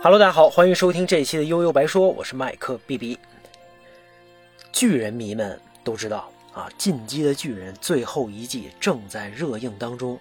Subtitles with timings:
[0.00, 3.18] Hello，大家好，欢迎收听这一期的悠悠白说，我是麦克 B B。
[4.72, 10.20] 巨人迷们都知道啊，《进击的巨人》最后一季正在热映当中。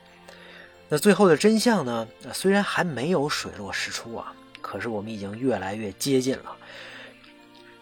[0.90, 2.08] 那最后的真相呢？
[2.34, 6.58] 虽然还没有水落石出啊，可是我们已经越来越接近了。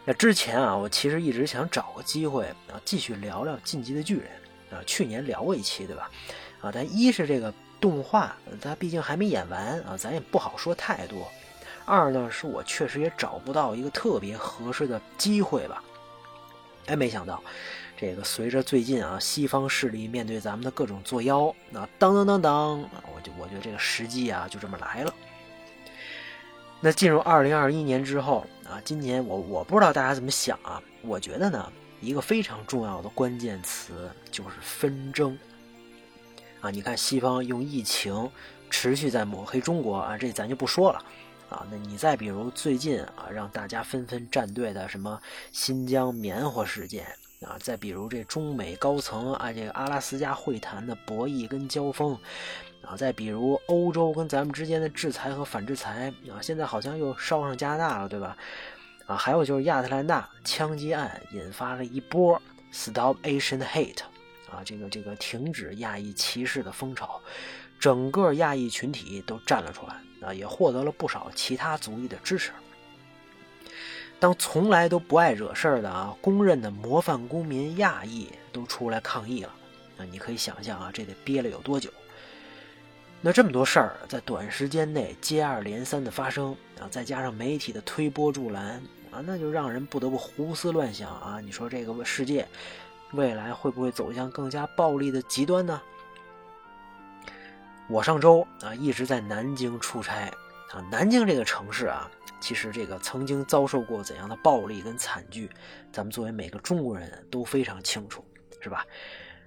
[0.04, 4.28] 那之前啊，我其实一直想找个机会啊，继续聊聊《进击的巨人》
[4.76, 4.84] 啊。
[4.86, 6.12] 去年聊过一期，对吧？
[6.60, 11.28] 啊，但一是这个动画它毕竟还没演完啊，咱也不好说太多。
[11.86, 15.84] 二呢，是我确实也找不到一个特别合适的机会吧。
[16.86, 17.42] 哎，没想到，
[17.98, 25.14] 这个随着最近啊，西方势力面对咱们的各种作妖，那当当当当，我就我觉得这个时机啊，就这么来了。
[26.80, 35.38] 那进入二零二一年之后啊，今年我我不知道大家怎么想啊，我觉得呢，一个非常重要的关键词就是纷争。
[36.62, 38.30] 啊，你看西方用疫情
[38.70, 41.02] 持续在抹黑中国啊，这咱就不说了。
[41.50, 45.20] 啊，那你再比如最近啊，让大家纷纷站队的什么
[45.52, 47.08] 新疆棉花事件
[47.42, 52.16] 啊，再比如这中美高层啊这个阿拉斯加会谈的博弈跟交锋
[52.84, 58.38] 啊，再比如欧洲跟咱们之间的制裁和反制裁啊，现在好像又烧上加拿大了，对吧？
[59.08, 62.40] 啊，还有就是亚特兰大枪击案引发了一波
[62.72, 64.02] Stop Asian Hate
[64.50, 67.22] 啊，这个这个停止亚裔歧视的风潮，
[67.80, 69.96] 整个亚裔群体都站了出来。
[70.22, 72.52] 啊，也获得了不少其他族裔的支持。
[74.20, 79.56] 当从来都不爱惹事儿的啊，公认的模范公民亚裔都出来抗议了，
[79.96, 81.90] 那你可以想象啊，这得憋了有多久？
[83.22, 91.40] 那这么多事儿在短时间内接二连三的发生啊，再加上媒体的推波助澜啊，那就让人不得不胡思乱想啊。
[91.42, 92.46] 你说这个世界
[93.14, 95.82] 未来会不会走向更加暴力的极端呢？
[97.90, 100.32] 我上周啊一直在南京出差
[100.72, 102.10] 啊，南京这个城市啊，
[102.40, 105.50] 其实这个曾经遭受过怎样的暴力跟惨剧，
[105.92, 108.24] 咱们作为每个中国人都非常清楚，
[108.62, 108.86] 是吧？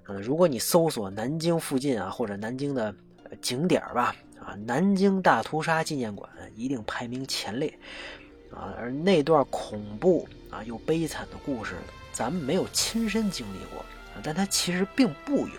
[0.09, 2.93] 嗯，如果你搜索南京附近啊，或者南京的
[3.41, 4.13] 景点吧，
[4.45, 7.73] 啊，南京大屠杀纪念馆一定排名前列
[8.51, 8.75] 啊。
[8.77, 11.77] 而那段恐怖啊又悲惨的故事，
[12.13, 13.81] 咱们没有亲身经历过
[14.15, 15.57] 啊，但它其实并不远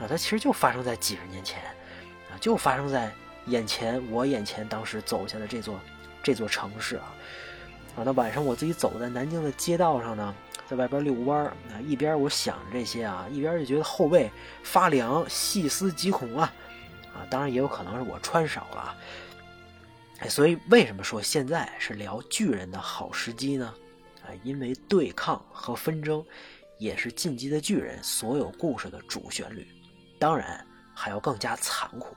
[0.00, 1.62] 啊，它其实就发生在几十年前。
[1.62, 3.12] 啊就发生在
[3.46, 5.80] 眼前，我眼前当时走下的这座
[6.22, 7.14] 这座城市啊，
[7.96, 10.34] 啊，那晚上我自己走在南京的街道上呢，
[10.68, 14.30] 在外边遛弯啊，一边我想着这些啊，一边就觉得后背
[14.62, 16.52] 发凉，细思极恐啊，
[17.12, 18.94] 啊，当然也有可能是我穿少了，
[20.20, 23.74] 哎，所以为什么说现在是聊巨人的好时机呢？
[24.28, 26.22] 啊，因为对抗和纷争
[26.78, 29.66] 也是进击的巨人所有故事的主旋律，
[30.18, 32.14] 当然还要更加残酷。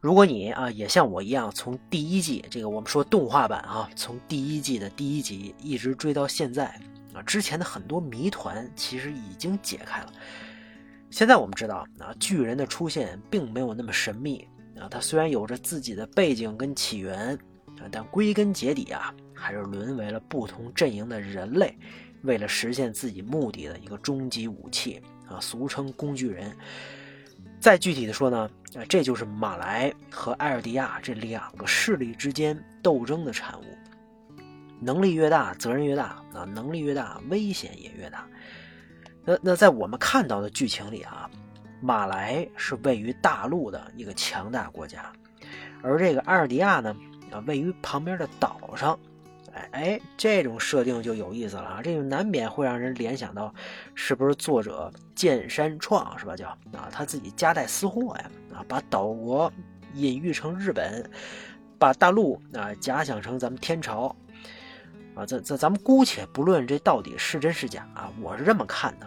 [0.00, 6.66] 如果你啊也像我一样，从第一季这个我们说动画版啊，从第一季的第一集一直追到现在
[7.12, 10.12] 啊，之前的很多谜团其实已经解开了。
[11.10, 14.46] 现在我们知道啊，巨人的出现并没有那么神秘
[14.78, 17.36] 啊，他虽然有着自己的背景跟起源，
[17.90, 21.76] 但归根结底啊，还是沦为了不同阵营的人类
[22.22, 26.54] 为了实现自己目的的一个终极武器啊，俗称工具人。
[27.60, 33.64] 再具体的说呢，啊，这就是马来和艾尔迪亚这两个势力之间斗争的产物。
[34.78, 36.44] 能力越大，责任越大啊！
[36.44, 38.26] 能力越大，危险也越大。
[39.24, 41.30] 那那在我们看到的剧情里啊，
[41.80, 45.10] 马来是位于大陆的一个强大国家，
[45.82, 46.94] 而这个艾尔迪亚呢，
[47.30, 48.98] 啊，位于旁边的岛上。
[49.54, 51.80] 哎哎，这种设定就有意思了啊！
[51.82, 53.54] 这就难免会让人联想到，
[53.94, 56.36] 是不是作者剑山创是吧？
[56.36, 59.50] 叫啊，他自己夹带私货呀啊，把岛国
[59.94, 61.10] 隐喻成日本，
[61.78, 64.14] 把大陆啊假想成咱们天朝
[65.14, 65.24] 啊。
[65.24, 69.06] 这这咱们姑且不论这到底是真是假啊，我是这么看的。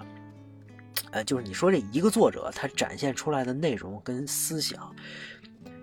[1.12, 4.96] 呃，就是你说这一个作者他展现出来的内容跟思想，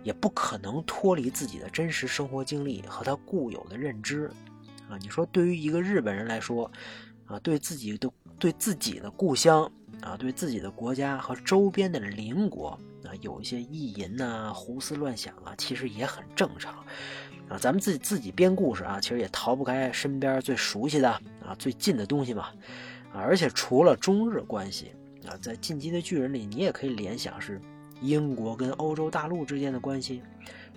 [0.07, 4.31] 也不可能脱离自己的真实生活经历和他固有的认知。
[4.89, 6.71] 啊，你说对于一个日本人来说，
[7.27, 8.09] 啊，对自己的
[8.39, 9.69] 对自己的故乡
[10.03, 16.73] 啊，对自己的国家和周边的邻国啊，有一些意淫呐、胡思乱想啊，其实也很正常。
[17.49, 21.11] 啊，咱们自己自己编故事啊，其实也逃不开身边最熟悉的
[21.45, 22.45] 啊、最近的东西嘛。
[23.13, 24.93] 啊，而且除了中日关系
[25.27, 27.61] 啊，在《进击的巨人》里，你也可以联想是
[28.01, 30.23] 英国跟欧洲大陆之间的关系。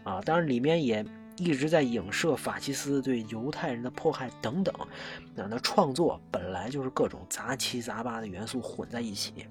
[0.04, 1.06] 啊，当然里面也。
[1.42, 4.76] 一直在影射法西斯对犹太人的迫害等等，
[5.34, 9.46] 那那创作本来就是各种杂七杂八的元素混在一起，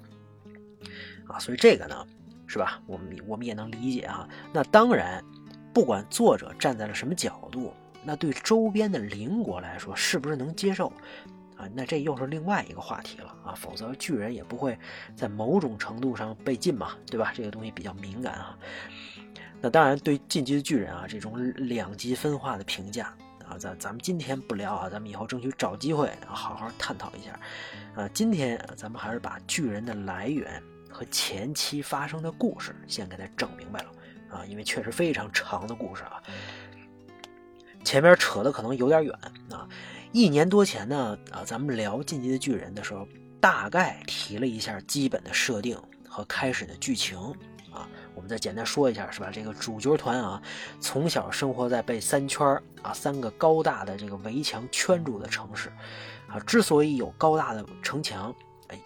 [1.27, 2.07] 啊，所以这个呢，
[2.47, 2.83] 是吧？
[2.87, 4.29] 我们我们也能理解啊。
[4.53, 5.25] 那当然，
[5.73, 7.73] 不管作者站在了什么角度，
[8.05, 10.93] 那对周边的邻国来说，是不是能接受
[11.59, 11.69] 啊？
[11.75, 13.55] 那这又是另外一个话题了啊。
[13.55, 14.79] 否则巨人也不会
[15.15, 17.33] 在某种程度上被禁嘛，对吧？
[17.35, 18.57] 这个东西比较敏感啊。
[19.61, 23.13] 那当然，对进击的巨人啊这种两极分化的评价。
[23.49, 27.41] 啊，咱咱们今天不聊啊，咱们以后争取找机会好好探讨一下。
[27.95, 33.91] 啊，今天咱们还是把巨人的来源和前期发生的故事先给它整明白了
[34.31, 36.23] 啊，因为确实非常长的故事啊。
[37.85, 39.19] 前面扯的可能有点远
[39.51, 39.67] 啊。
[40.13, 43.07] 一年多前呢，啊，咱们聊进击的巨人的时候，
[43.41, 45.79] 大概提了一下基本的设定
[46.09, 47.19] 和开始的剧情。
[47.71, 49.31] 啊我们再简单说一下，是吧？
[49.31, 50.43] 这个主角团啊，
[50.81, 55.71] 从小生活在被三圈啊三个高大的这个围墙圈住的城市，
[56.27, 58.35] 啊，之所以有高大的城墙，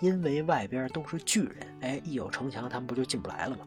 [0.00, 3.66] 因为外边都是巨人，哎，一有城墙，他们不就进不来了吗？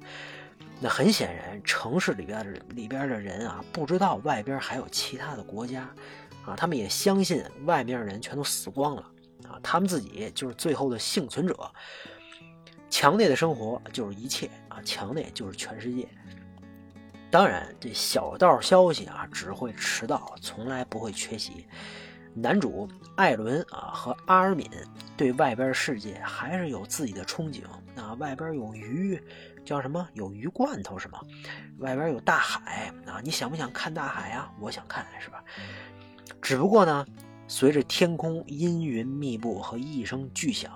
[0.79, 5.89] 那很显然，城市里边的里边的人啊，不知道外边还有其他的国家，
[6.45, 9.01] 啊，他们也相信外面的人全都死光了，
[9.47, 11.71] 啊，他们自己就是最后的幸存者。
[12.89, 16.07] 墙内的生活就是一切啊，墙内就是全世界。
[17.29, 21.67] 当然，这小道消息啊，只会迟到，从来不会缺席。
[22.33, 24.69] 男主艾伦啊和阿尔敏
[25.15, 27.63] 对外边世界还是有自己的憧憬
[27.99, 28.13] 啊。
[28.15, 29.21] 外边有鱼，
[29.65, 30.07] 叫什么？
[30.13, 31.19] 有鱼罐头是吗？
[31.79, 34.49] 外边有大海啊，你想不想看大海啊？
[34.59, 35.43] 我想看，是吧？
[36.41, 37.05] 只不过呢，
[37.47, 40.71] 随着天空阴云密布和一声巨响。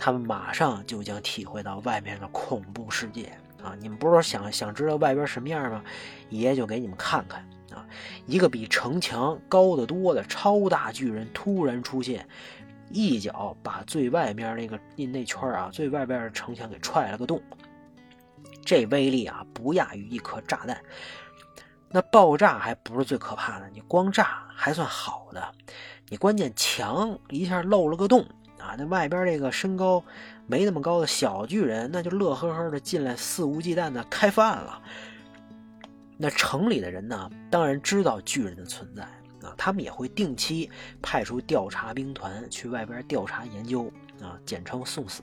[0.00, 3.74] 他们马上就将体会到外面的恐怖世界啊！
[3.80, 5.82] 你们不是想想知道外边什么样吗？
[6.28, 7.40] 爷就给你们看看
[7.72, 7.84] 啊！
[8.24, 12.24] 一个比城墙高得多的超大巨人突然出现，
[12.92, 17.42] 一脚把最外面那个那那圈啊，最外边的城墙给踹了个洞。
[18.64, 20.80] 这威力啊，不亚于一颗炸弹。
[21.90, 25.52] 那爆炸还不是最可怕的，你光炸还算好的，
[26.08, 28.26] 你关键墙一下漏了个洞。
[28.58, 30.02] 啊，那外边这个身高
[30.48, 34.82] 没那么高的小巨人，那就乐呵呵的进来，肆无忌惮的开饭了。
[36.16, 39.04] 那城里的人呢，当然知道巨人的存在
[39.46, 40.68] 啊，他们也会定期
[41.00, 43.90] 派出调查兵团去外边调查研究
[44.20, 45.22] 啊，简称送死。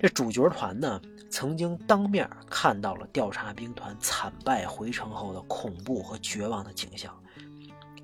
[0.00, 1.00] 这主角团呢，
[1.32, 7.12] 曾经当面看到了调查兵团惨败回城后的恐怖和绝望的景象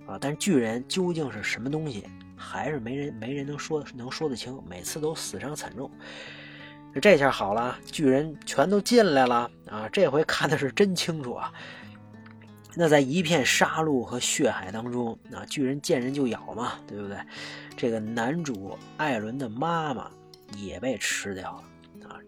[0.07, 2.05] 啊，但是巨人究竟是什么东西？
[2.35, 5.91] 还是没人没人能说能说得清，每次都死伤惨重。
[7.03, 9.89] 这下好了，巨人全都进来了啊！
[9.93, 11.53] 这回看的是真清楚啊。
[12.75, 17.19] 那在一片杀戮和血海当中，啊，巨人见人就咬嘛，对不对？
[17.77, 20.11] 这个男主艾伦的妈妈
[20.57, 21.63] 也被吃掉了！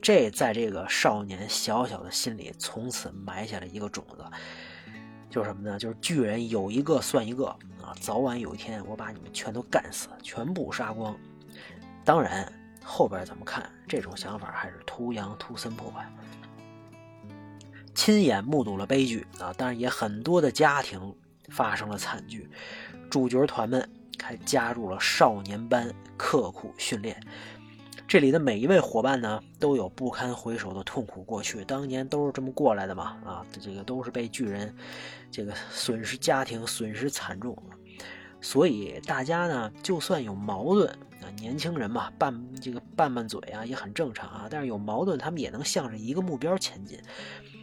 [0.03, 4.25] 这在这个少年小小的心里，从此埋下了一个种子。
[5.29, 5.79] 就是什么呢？
[5.79, 7.47] 就是巨人有一个算一个
[7.81, 7.95] 啊！
[8.01, 11.17] 早晚有一天，我把你们全都干死，全部杀光。
[12.05, 12.53] 当然，
[12.83, 13.71] 后边怎么看？
[13.87, 16.05] 这种想法还是图羊图森破坏。
[17.95, 19.53] 亲眼目睹了悲剧啊！
[19.53, 21.15] 当然，也很多的家庭
[21.51, 22.51] 发生了惨剧。
[23.09, 23.89] 主角团们
[24.21, 27.23] 还加入了少年班，刻苦训练。
[28.11, 31.65] 这里的每一位伙伴呢，都有不堪回首的痛苦过去。
[31.65, 33.17] 当年都是这么过来的嘛？
[33.25, 34.75] 啊，这个都是被巨人，
[35.31, 37.57] 这个损失家庭，损失惨重。
[38.41, 40.89] 所以大家呢，就算有矛盾，
[41.23, 44.49] 啊，年轻人嘛，拌这个拌拌嘴啊，也很正常啊。
[44.51, 46.99] 但是有矛盾，他们也能向着一个目标前进，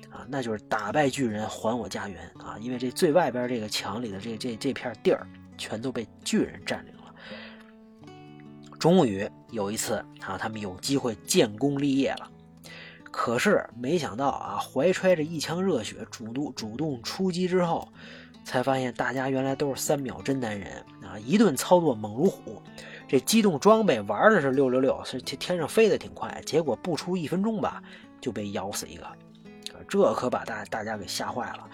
[0.10, 2.58] 啊，那就是打败巨人，还我家园啊！
[2.62, 5.28] 因为这最外边这个墙里的这这这片地儿，
[5.58, 6.94] 全都被巨人占领。
[8.88, 12.32] 终于有一次啊，他们有机会建功立业了。
[13.12, 17.86] 可是没想到啊，怀揣着一腔热血，主动主动出击之后，
[18.46, 20.72] 才发现大家原来都是三秒真男人
[21.04, 21.20] 啊！
[21.20, 22.62] 一顿操作猛如虎，
[23.10, 26.42] 这机动装备玩的是六六六，是天上飞的挺快。
[26.46, 27.84] 结果不出一分钟吧，
[28.22, 29.06] 就被咬死一个，
[29.90, 31.68] 这可把大大家给吓坏了。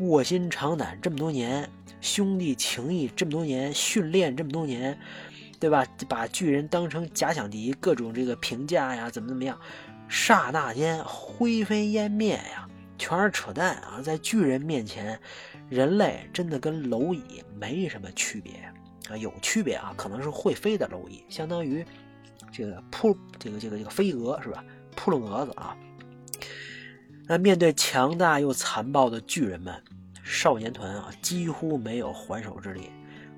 [0.00, 1.70] 卧薪尝胆这么多年，
[2.00, 4.98] 兄弟情谊这么多年，训练这么多年。
[5.58, 5.84] 对吧？
[6.08, 9.58] 把巨人当成假想敌，各种这个评价呀，怎么怎么样，
[10.08, 14.00] 刹那间灰飞烟灭呀，全是扯淡啊！
[14.02, 15.18] 在巨人面前，
[15.68, 18.52] 人类真的跟蝼蚁没什么区别
[19.08, 21.84] 啊，有区别啊，可能是会飞的蝼蚁，相当于
[22.52, 24.64] 这个扑这个这个这个飞蛾是吧？
[24.94, 25.76] 扑棱蛾子啊。
[27.26, 29.74] 那面对强大又残暴的巨人们，
[30.22, 32.90] 少年团啊几乎没有还手之力。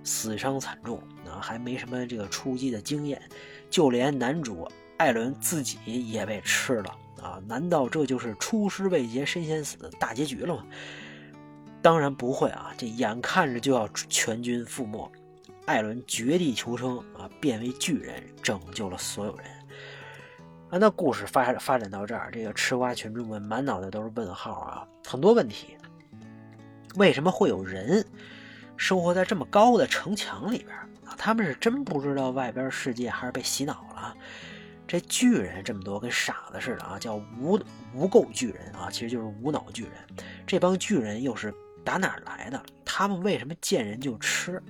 [0.05, 3.21] 死伤惨重啊，还没什么这个出击的经验，
[3.71, 4.67] 就连男主
[4.97, 5.79] 艾伦自己
[6.11, 7.41] 也被吃了啊！
[7.47, 10.65] 难道这就是出师未捷身先死的大结局了吗？
[11.81, 12.73] 当然不会啊！
[12.77, 15.11] 这眼看着就要全军覆没，
[15.67, 19.47] 艾伦绝地求生啊，变为巨人，拯救了所有人。
[20.71, 25.77] 啊，那故事发发展到这儿，这个吃瓜群众们满脑袋都是问号啊，很多问题。
[26.97, 28.05] 为什么会有人
[28.77, 30.77] 生活在这么高的城墙里边？
[31.17, 34.15] 他们是真不知道外边世界，还是被洗脑了？
[34.87, 36.99] 这巨人这么多，跟傻子似的啊！
[36.99, 37.61] 叫无
[37.93, 39.93] 无垢巨人啊，其实就是无脑巨人。
[40.47, 41.53] 这帮巨人又是
[41.85, 42.63] 打哪儿来的？
[42.87, 44.63] 他们为什么见人就吃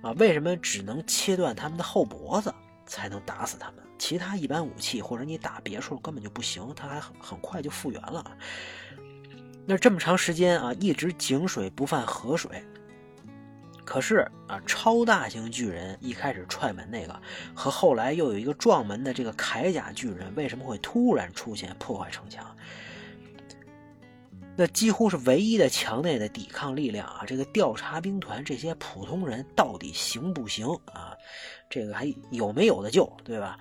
[0.00, 0.12] 啊？
[0.12, 2.54] 为什么只能切断他们的后脖子
[2.86, 3.82] 才能打死他们？
[3.98, 8.24] 其他一般武器或者你打别处根本就不行，他还很很快就复原了。
[9.66, 12.62] 那这么长时间啊，一直井水不犯河水。
[13.88, 17.22] 可是啊，超大型巨人一开始踹门那个，
[17.54, 22.54] 和后来又有一个撞门的这个铠甲巨人，为什么会突然出现破坏城墙？
[24.54, 27.24] 那几乎是唯一的墙内的抵抗力量啊！
[27.26, 31.16] 这个调查兵团这些普通人到底行不行啊？
[31.70, 33.58] 这个还有没有的救，对吧？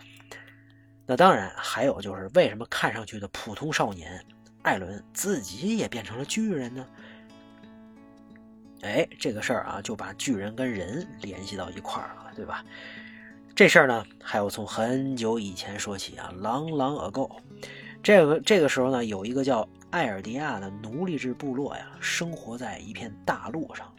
[1.06, 4.22] 那当然还有就是为什么看上去的普通少年？
[4.64, 6.86] 艾伦自己也变成了巨人呢。
[8.82, 12.64] 哎，这个事儿啊，就把巨人跟人联系到一块儿了，对吧？
[13.56, 17.30] 这事儿呢，还要从很久以前说起啊，long long ago。
[18.04, 23.92] 这个这个时候呢，有一个叫艾尔迪亚的奴隶制部落呀，生活在一片大陆上。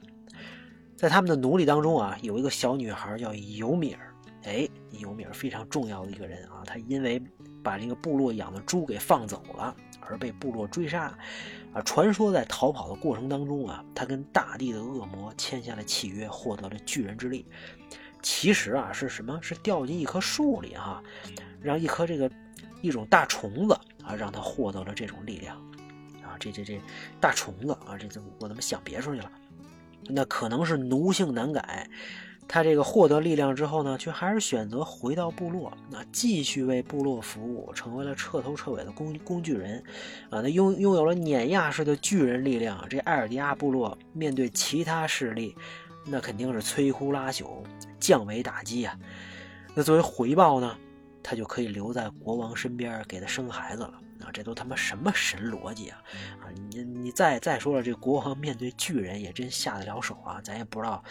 [0.96, 4.14] 在他们的奴隶当中啊，有一个小女孩叫尤米尔。
[4.44, 7.20] 哎，尤米尔非常重要的一个人啊，他因为
[7.62, 9.74] 把这个部落养的猪给放走了。
[10.00, 11.16] 而被部落追杀，
[11.72, 17.46] 啊，传说在逃跑的过程当中啊，他跟大地的恶魔签下了契约，获得了巨人之力。
[18.22, 19.38] 其实啊，是什么？
[19.40, 21.02] 是掉进一棵树里哈，
[21.60, 22.30] 让一颗这个
[22.80, 25.56] 一种大虫子啊，让他获得了这种力量。
[26.22, 26.80] 啊，这这这
[27.20, 29.30] 大虫子啊，这这我怎么想别处去了？
[30.10, 31.88] 那可能是奴性难改。
[32.50, 39.84] 他这个获得力量之后呢，却还是选择回到部落，那继续为部落服务，成为了彻头彻尾的工工具人，
[40.30, 42.82] 啊，那拥拥有了碾压式的巨人力量。
[42.88, 45.54] 这艾尔迪亚部落面对其他势力，
[46.06, 47.62] 那肯定是摧枯拉朽，
[48.00, 48.98] 降维打击啊。
[49.74, 50.74] 那作为回报呢，
[51.22, 53.92] 他就可以留在国王身边，给他生孩子了。
[54.20, 56.02] 啊，这都他妈什么神逻辑啊！
[56.40, 60.40] 啊，你你再再说了，这国王面对巨人也真下得了手啊！
[60.42, 61.02] 咱也不知道，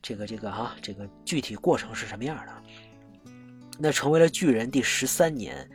[0.00, 2.52] 这个这个哈，这个具体过程是什么样的。
[3.78, 5.68] 那成为了巨人第十三年，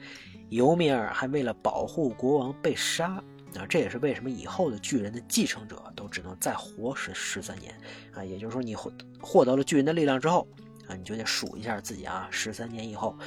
[0.49, 3.21] 尤米尔还为了保护国王被杀
[3.55, 3.65] 啊！
[3.67, 7.75] 这也是为什么以后的巨人的继承者都只能再活十十三年
[8.13, 8.23] 啊！
[8.23, 10.47] 也就是说，你获获得了巨人的力量之后
[10.87, 13.17] 啊，你就得数一下自己啊，十三年以后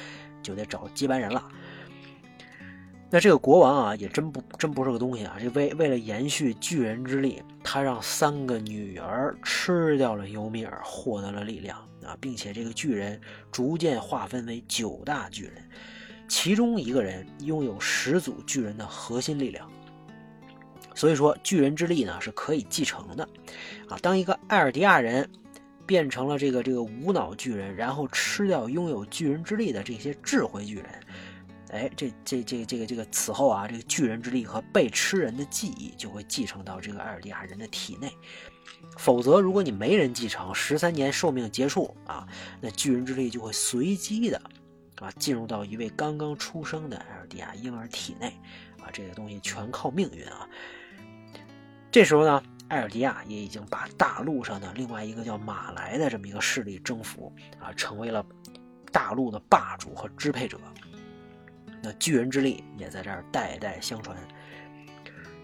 [0.41, 1.47] 就得找接班人了。
[3.13, 5.35] 那这个国王啊，也真不真不是个东西啊！
[5.37, 13.19] 这为为了延续巨人之力，他让三个女儿吃掉了尤米尔，获得了力量啊，并且这个巨人
[13.51, 15.55] 逐渐划分为九大巨人，
[16.29, 19.69] 其中一个人拥有始祖巨人的核心力量。
[20.95, 23.27] 所以说，巨人之力呢是可以继承的
[23.89, 23.97] 啊。
[24.01, 25.29] 当一个艾尔迪亚人
[25.85, 30.85] 变成了这个这个无脑巨人，然后吃掉拥有巨人之力的这些智慧巨人。
[31.71, 38.11] 哎，这这这这个这个此后啊，这个巨人之力和被吃人的记忆就会继承到这个艾尔迪亚人的体内。
[38.97, 42.27] 否则，如果你没人继承，十三年寿命结束啊，
[42.59, 44.41] 那巨人之力就会随机的
[44.99, 48.27] 啊进入到一位刚刚出生的艾尔迪亚婴儿体内
[48.81, 50.45] 啊，这个东西全靠命运啊。
[51.89, 58.25] 这时候呢，艾尔迪亚也已经把大陆上的另外一个叫马来的这么一个势力征服啊，成为了
[58.91, 60.59] 大陆的霸主和支配者。
[61.81, 64.15] 那巨人之力也在这儿代代相传，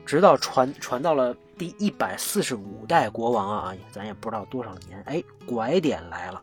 [0.05, 5.01] 直到传传到了第一百四十五代国王啊，咱也不知道多少年。
[5.07, 6.41] 哎，拐点来了，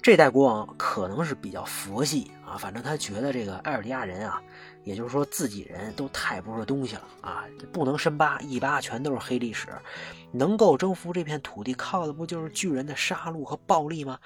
[0.00, 4.40] 这代国王可能是比较佛系啊，反正他觉得这个艾尔迪亚人啊，
[4.84, 9.66] 也就是说自己人都太不是东西了啊，不能深扒一扒全都是黑历史，
[10.30, 14.18] 能够征服这片土地，靠的不就是巨人的杀戮和暴力吗？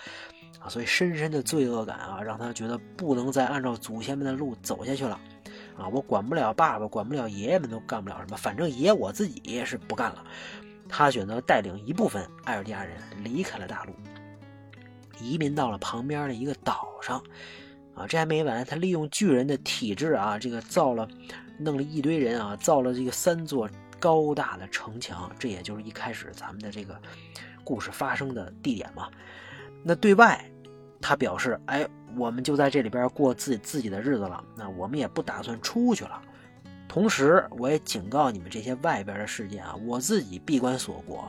[0.61, 5.19] 啊，所以深深的罪恶感啊，让他觉得不能再按照祖先们的路走下去了。
[5.77, 8.37] 啊，我管不了爸爸，管不了爷爷们，都干不了什么。
[8.37, 10.25] 反正爷我自己是不干了。
[10.89, 13.95] 他选择带领一部分艾尔迪亚人离开了大陆，
[15.19, 17.23] 移民到了旁边的一个岛上。
[17.95, 21.09] 啊，这还没完，他利用巨人的体质啊，这个造了，
[21.59, 23.69] 弄了一堆人啊，造了这个三座
[23.99, 25.31] 高大的城墙。
[25.39, 27.01] 这也就是一开始咱们的这个
[27.65, 29.09] 故事发生的地点嘛。
[29.83, 30.45] 那对外，
[31.01, 31.87] 他表示：“哎，
[32.17, 36.23] 我们就在这里边过自己自己的日子了，那我们也不打算出去了。
[36.89, 41.29] 同时，我也警告你们这些外边的世界啊，我自己闭关锁国，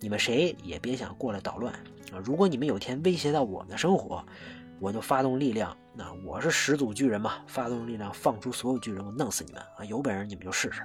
[0.00, 1.72] 你们谁也别想过来捣乱
[2.12, 2.18] 啊！
[2.24, 4.24] 如果你们有天威胁到我们的生活，
[4.80, 5.76] 我就发动力量。
[5.94, 9.84] 那我是始祖巨人嘛，发动力量放出所有巨人，我弄死你们啊！
[9.84, 10.82] 有本事你们就试试。”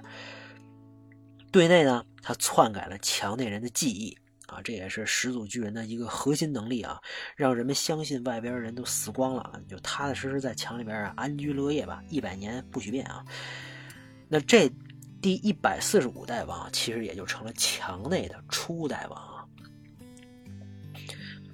[1.52, 4.18] 对内呢，他篡改了墙内人的记忆。
[4.52, 7.00] 啊，这也是始祖巨人的一个核心能力啊，
[7.38, 13.24] 让人们相信外边人都死光了，就踏踏实实在墙里边啊安居乐业吧，一百年不许变啊。
[14.28, 14.70] 那这
[15.22, 19.50] 第一百四十五代王，其实也就成了墙内的初代王。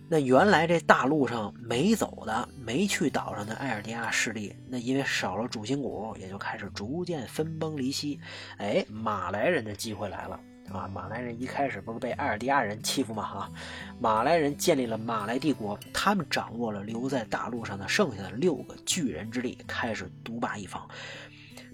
[0.09, 8.17] 那原来这大陆上没走的、没去岛上的艾尔迪亚势力，那因为少了主心骨，也就开始逐渐分崩离析。
[8.57, 10.39] 哎，马来人的机会来了。
[10.71, 13.23] 啊，马来人一开始不是被艾尔迪亚人欺负吗？
[13.23, 13.51] 哈，
[13.99, 20.85] 马来人建立了马来帝国，他们掌握了留在大陆上的剩下的六个巨人之力，开始独霸一方，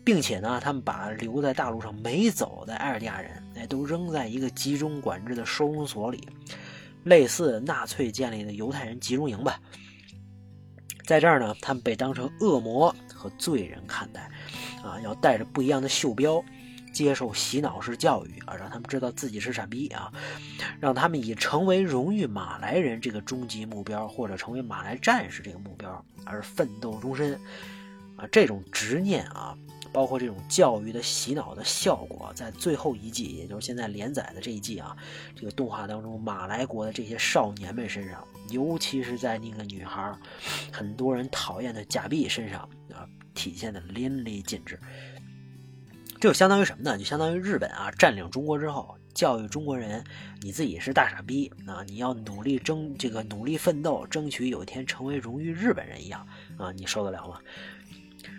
[0.04, 6.28] 并且呢，他们把留在大陆上没走的艾尔迪亚人，哎，都扔在一个集中管制的收容所里，
[7.04, 9.60] 类似纳粹建立的犹太人集中营吧。
[11.06, 14.30] 在这儿呢，他们被当成恶魔和罪人看待，
[14.84, 16.42] 啊，要带着不一样的袖标。
[16.94, 20.14] 接受洗脑式教育啊，让他们知道自己是傻逼啊，
[20.80, 27.34] 让他们以成为荣誉马来人这个终极目标，或者成为马来战士这个目标而奋斗终身
[28.16, 28.28] 啊。
[28.32, 29.58] 这种执念啊，
[29.92, 34.96] 包括这种教育的洗脑的效果，在最后一季，也就是现在连载的这一季啊，
[35.36, 40.16] 这个动画当中，马来国的这些少年们身上，尤其是在那个女孩
[40.72, 42.62] 很多人讨厌的假币身上
[42.94, 44.80] 啊，体现的淋漓尽致。
[46.24, 46.98] 这就相当于什么呢？
[46.98, 50.02] 就相当于日本啊占领中国之后，教育中国人，
[50.42, 51.84] 你自己是大傻逼啊！
[51.86, 56.26] 你要努力争这个努力奋斗，争取有一天成为荣誉日本人一样
[56.58, 56.72] 啊！
[56.72, 57.42] 你受得了吗？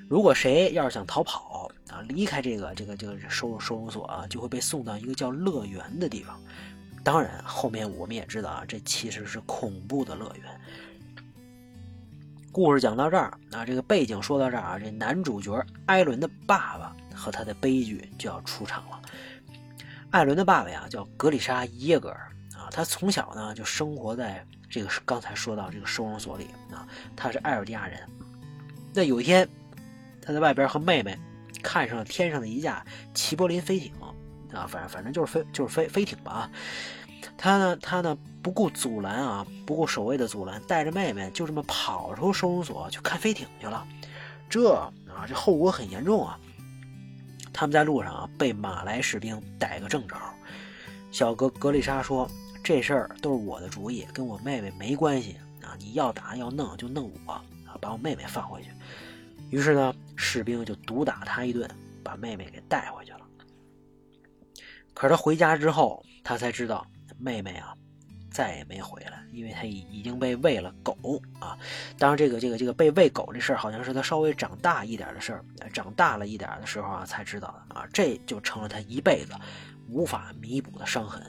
[0.09, 6.41] 如果谁要是想逃跑啊，离开这个这个这个收收容所啊，就会被送到一个叫乐园的地方。
[7.03, 10.61] 当然，后面我们也知道啊，这其实是恐怖的乐园。
[12.55, 16.95] 故事讲到这儿啊，这个背景说到这儿啊，这男主角艾伦的爸爸。
[17.17, 19.01] 和他的悲剧就要出场了。
[20.11, 28.01] 艾伦的爸爸呀叫格里莎耶格尔啊，他从小呢就生活在这个刚才说到这个收容所里啊，他是艾尔迪亚人。
[28.93, 29.49] 那有一天，
[30.21, 31.17] 他在外边和妹妹
[31.63, 33.93] 看上了天上的一架齐柏林飞艇
[34.53, 36.51] 啊，反正反正就是飞就是飞飞艇吧啊。
[37.37, 43.87] 他呢他呢不顾阻拦啊，不顾守卫的阻拦，带着妹妹就这么跑出收容所去看飞艇去了。
[44.49, 44.93] 这啊
[45.27, 46.39] 这后果很严重啊。
[47.53, 50.17] 他们在路上啊，被马来士兵逮个正着。
[51.13, 52.29] 小格格丽莎说
[52.65, 55.77] ：“这事儿都是我的主意，跟我妹妹没关系啊！
[55.79, 57.45] 你要打要弄就弄我啊，
[57.81, 58.71] 把我妹妹放回去。”
[59.51, 61.71] 于是呢，士兵就毒打他一顿，
[62.03, 63.21] 把妹妹给带回去了。
[64.93, 66.85] 可是他回家之后，他才知道
[67.25, 67.75] 妹妹啊。
[68.31, 71.57] 再也没回来，因为他已已经被喂了狗啊！
[71.97, 77.87] 当然，这个这个这个被喂狗这事儿，好像是他稍微长大一点的事儿，长大了一点的时候啊才知道的啊！
[77.93, 79.35] 这就成了他一辈子
[79.89, 81.23] 无法弥补的伤痕。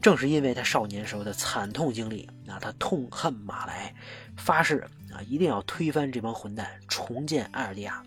[0.00, 3.94] 正是因为他少年时候的惨痛经历啊，他痛恨马来，
[4.38, 4.78] 发誓
[5.12, 8.02] 啊一定要推翻这帮混蛋，重建艾尔迪亚。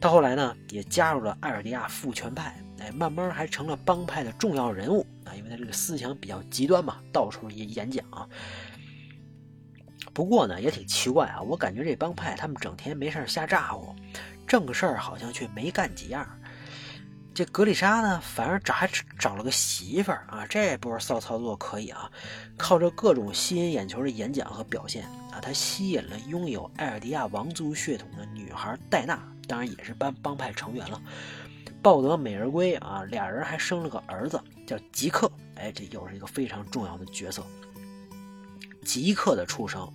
[0.00, 2.60] 他后来呢，也加入了艾尔迪亚父权派。
[2.80, 8.04] 哎，慢慢还成了帮派的重要人物，因为他这个思想比较极端嘛，到处演演讲。
[10.12, 13.94] 不过呢，也挺奇怪啊，我感觉这帮派他们整天没事瞎咋呼，
[14.46, 16.26] 正事儿好像却没干几样。
[17.34, 22.10] 这格丽莎呢，反而找还找了个媳妇儿啊，这波骚操作可以啊，
[22.56, 30.98] 靠着各种吸引眼球的演讲和表现啊，他吸引了拥有艾尔迪亚王族血统的女孩戴娜，当然也是帮帮派成员了。
[31.82, 35.30] 抱得美人归啊，俩人还生了个儿子，叫吉克。
[35.54, 37.42] 哎，这又是一个非常重要的角色。
[38.84, 39.90] 吉克的出生，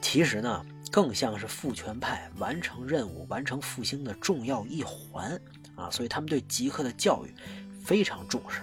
[0.00, 5.40] 其实呢，更像是父权派完成任务、完成复兴的重要一环
[5.76, 5.88] 啊。
[5.90, 7.32] 所以他们对吉克的教育
[7.82, 8.62] 非常重视，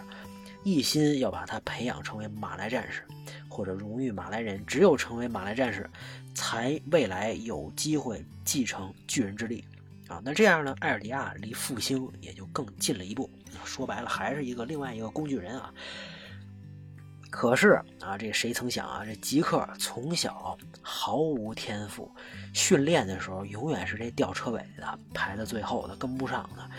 [0.64, 3.04] 一心要把他培养成为马来战士
[3.48, 4.64] 或者荣誉马来人。
[4.66, 5.90] 只有成为马来战士，
[6.36, 9.64] 才未来有机会继承巨人之力。
[10.08, 10.76] 啊，那这样呢？
[10.80, 13.30] 艾尔迪亚离复兴也就更近了一步。
[13.64, 15.74] 说白了，还是一个另外一个工具人啊。
[17.30, 22.10] 可是啊，这谁曾想啊，这吉克从小毫无天赋，
[22.54, 26.70] 训练的时候永远是这吊车尾的，排在最后的，跟不上的。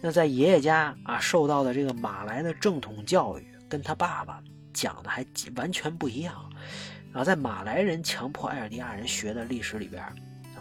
[0.00, 4.40] 那在爷爷家啊，受到的这个马来的正统教育，跟他爸爸
[4.72, 6.34] 讲的还完全不一样。
[7.12, 10.04] 啊，在马来人强迫艾尔迪亚人学的历史里边，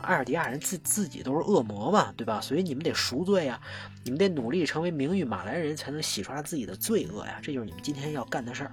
[0.05, 2.39] 艾尔迪亚人自自己都是恶魔嘛，对吧？
[2.39, 3.59] 所以你们得赎罪呀，
[4.03, 7.39] 你们得努力成为名誉马来人，才能洗刷自己的罪恶呀。
[7.41, 8.71] 这就是你们今天要干的事儿。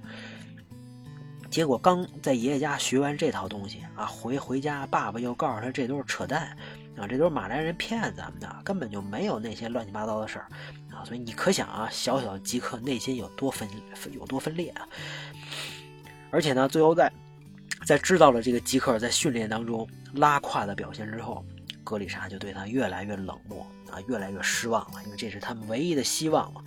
[1.50, 6.56] 结果刚在爷爷家学完这套东西啊，回回家，爸爸又告诉他这都是扯淡
[6.96, 10.46] 啊，这都是马来人骗咱们的，根本就没有那些乱七八糟的事儿
[10.90, 11.04] 啊。
[11.04, 13.68] 所以你可想啊，小小吉克内心有多分
[14.12, 14.88] 有多分裂啊！
[16.30, 17.12] 而且呢，最后在。
[17.84, 21.44] 在知道了这个吉克在训练当中拉胯的表现之后，
[21.82, 26.64] 格里莎就对他越来越冷漠啊，越来越失望了，因为这是他们唯一的希望了。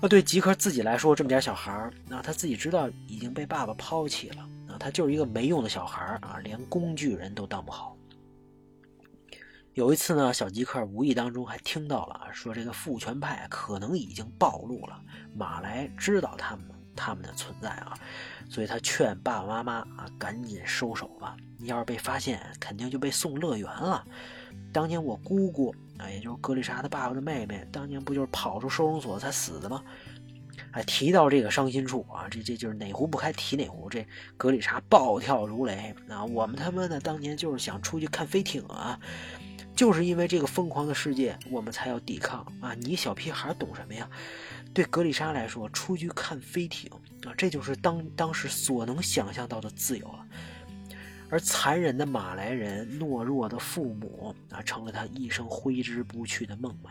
[0.00, 7.96] 那对吉克自己来说，这么点小孩儿，那他自己知道已经被爸爸抛弃了啊，他就是一个没用的小孩儿啊，连工具人都当不好。
[9.74, 15.00] 有一次呢，小吉克无意当中还听到了说这个父权派可能已经暴露了，
[15.34, 16.64] 马来知道他们
[17.00, 17.94] 他们的存在啊。
[18.50, 21.36] 所以他劝爸爸妈妈啊，赶紧收手吧！
[21.56, 24.04] 你要是被发现，肯定就被送乐园了。
[24.72, 29.82] 当年我姑姑啊，也就是格丽莎的爸爸的妹妹，当年不就是跑出收容所才死的吗？
[30.72, 33.88] 哎，提到这个伤心处啊，这这就是哪壶不开提哪壶。
[33.88, 34.04] 这
[34.36, 36.24] 格丽莎暴跳如雷啊！
[36.24, 38.98] 我们他妈的当年就是想出去看飞艇啊，
[39.76, 42.74] 就是因为这个疯狂的世界，我们才要抵抗啊！
[42.74, 44.08] 你小屁孩懂什么呀？
[44.72, 46.90] 对格丽莎来说，出去看飞艇
[47.26, 50.26] 啊，这就是当当时所能想象到的自由了。
[51.28, 56.88] 而残忍的马来人、懦弱的父母啊，成了他一生挥之不去的梦霾。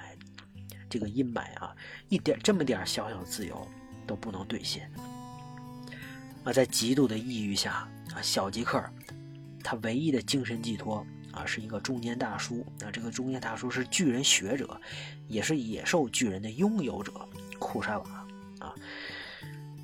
[0.89, 1.75] 这个阴霾啊，
[2.07, 3.67] 一点这么点小小的自由
[4.07, 4.89] 都不能兑现
[6.43, 6.51] 啊！
[6.51, 8.83] 在极度的抑郁下啊，小吉克
[9.63, 12.89] 他唯一的精神寄托啊，是一个中年大叔啊。
[12.91, 14.79] 这个中年大叔是巨人学者，
[15.27, 17.13] 也是野兽巨人的拥有者。
[17.69, 18.05] 库沙瓦
[18.59, 18.73] 啊，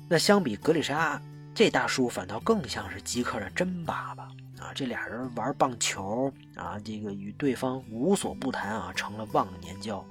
[0.08, 1.22] 那相比格里莎，
[1.54, 4.24] 这大叔反倒更像是吉克的真爸爸
[4.58, 4.72] 啊！
[4.74, 10.04] 这俩人玩棒球啊，这个与对方无所不谈啊，成了忘年交。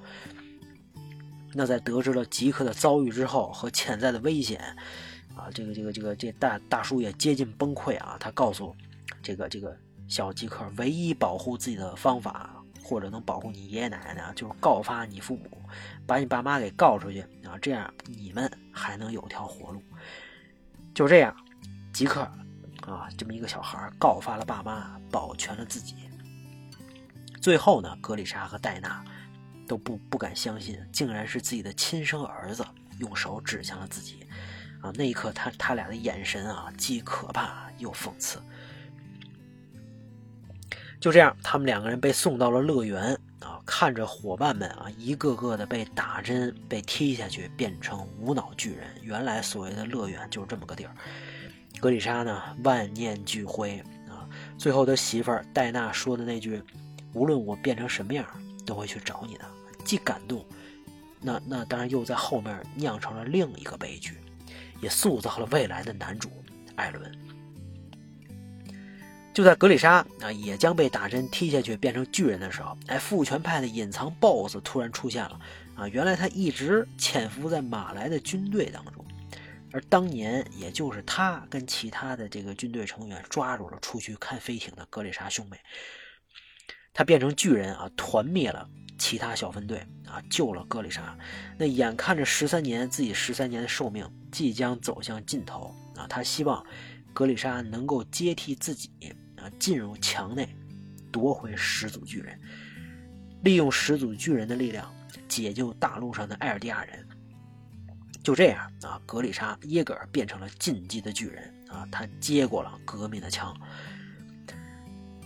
[1.53, 4.61] 那在得知了吉克的遭遇之后和潜在的危险
[5.35, 8.15] 啊，这个这个这个这大大叔也接近崩溃啊！
[8.17, 8.73] 他告诉
[9.21, 12.51] 这个这个小吉克，唯一保护自己的方法。
[12.87, 15.59] 或者能保护你爷爷奶奶呢，就是告发你父母，
[16.05, 17.25] 把你爸妈给告出去
[17.59, 19.81] 这样你们还能有条活路。
[20.93, 21.35] 就这样，
[21.93, 22.21] 吉克
[22.81, 25.95] 啊，这么一个小孩告发了爸妈，保全了自己。
[27.41, 29.03] 最后呢，格里莎和戴娜
[29.67, 32.65] 都不不敢相信，竟然是自己的亲生儿子
[32.99, 34.25] 用手指向了自己
[34.81, 34.91] 啊！
[34.95, 38.41] 那一刻，他他俩的眼神啊，既可怕又讽刺。
[40.99, 48.87] 就这样，他们两个人被送到了乐园啊，看着伙伴们啊，一个个的被打针、被踢下去，变成无脑巨人。
[49.01, 50.95] 原来所谓的乐园就是这么个地儿。
[51.79, 54.27] 格里莎呢，万念俱灰啊。
[54.57, 56.63] 最后，他媳妇儿戴娜说的那句
[57.13, 58.25] ：“无论我变成什么样，
[58.65, 59.45] 都会去找你的。”
[59.83, 60.43] 既感动，
[61.21, 64.17] 那那当然又在后面酿成了另一个悲剧，
[64.81, 66.31] 也塑造了未来的男主
[66.75, 67.11] 艾伦。
[69.35, 75.37] 就在格里莎啊也将被打针踢下去变成巨人的时候，哎，父权派的隐藏 BOSS 突然出现了
[75.75, 75.85] 啊！
[75.89, 79.05] 原来他一直潜伏在马来的军队当中，
[79.73, 85.59] 而当年也就是他跟其他的这个军队成员抓住了出去看飞艇的格里莎兄妹，
[86.93, 91.17] 他变成巨人啊，团灭了其他小分队啊，救了格里莎。
[91.57, 96.65] 那眼看着十三年自己十三年的寿命即将走向尽头啊，他希望
[97.13, 98.89] 格里莎能够接替自己。
[99.59, 100.47] 进入墙内，
[101.11, 102.39] 夺回始祖巨人，
[103.43, 104.93] 利用始祖巨人的力量
[105.27, 107.07] 解救大陆上的艾尔迪亚人。
[108.23, 113.55] 就这样啊，格里莎耶格尔变成了进击的巨人啊，他接过了革命的枪。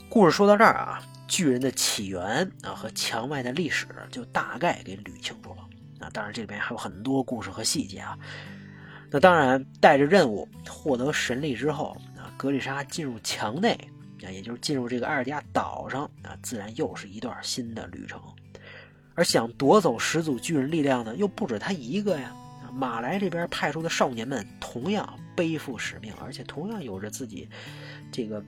[0.10, 5.62] 故事说到这儿啊，巨人的起源啊和墙外的历史就大概给捋清楚了
[6.00, 6.10] 啊。
[6.12, 8.20] 当然这里边还有很多故事和细节啊。
[9.10, 13.80] 那当然带着任务获得神力之后啊，格里莎进入墙内。
[14.26, 18.22] 啊，也就是进入这个艾尔迪亚岛上啊，自然又是一段新的旅程。
[19.16, 22.36] 而想夺走始祖巨人力量呢，又不止他一个呀。
[22.72, 27.50] 马来这边派出的少年们同样背负使命，而且同样有着自己
[28.12, 28.44] 这个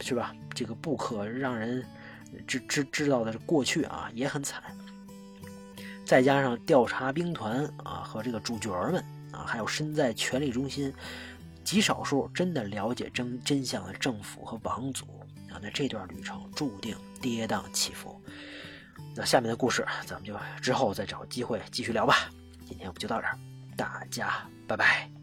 [0.00, 0.32] 是吧？
[0.54, 1.84] 这个不可让人
[2.46, 4.62] 知知知道的过去啊，也很惨。
[6.04, 10.94] 再加上调查兵团啊和这个主角们啊，还有身在权力中心。
[11.66, 15.04] 极少数真的了解真真相的政府和王族
[15.50, 18.22] 啊，那这段旅程注定跌宕起伏。
[19.16, 22.30] 那下面的故事，咱们就之后再找机会继续聊吧。
[22.64, 23.36] 今天我们就到这儿，
[23.76, 25.15] 大家拜拜。